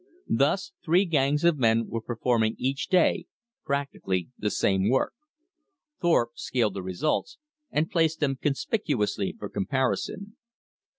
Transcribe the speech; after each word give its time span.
Thus 0.33 0.71
three 0.83 1.05
gangs 1.05 1.43
of 1.43 1.59
men 1.59 1.85
were 1.87 2.01
performing 2.01 2.55
each 2.57 2.87
day 2.89 3.27
practically 3.63 4.29
the 4.35 4.49
same 4.49 4.89
work. 4.89 5.13
Thorpe 6.01 6.31
scaled 6.39 6.73
the 6.73 6.81
results, 6.81 7.37
and 7.69 7.87
placed 7.87 8.19
them 8.19 8.35
conspicuously 8.35 9.35
for 9.37 9.47
comparison. 9.47 10.37